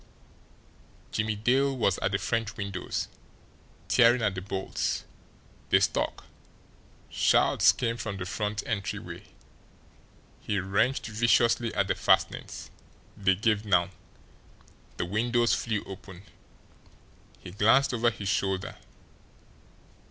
[1.11, 3.07] Jimmie Dale was at the French windows,
[3.87, 5.05] tearing at the bolts.
[5.69, 6.25] They stuck.
[7.11, 9.25] Shouts came from the front entryway.
[10.39, 12.71] He wrenched viciously at the fastenings.
[13.15, 13.91] They gave now.
[14.97, 16.23] The windows flew open.
[17.37, 18.77] He glanced over his shoulder.